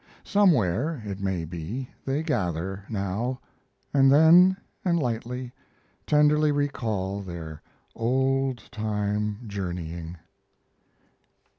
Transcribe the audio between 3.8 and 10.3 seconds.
and then, and lightly, tenderly recall their old time journeying.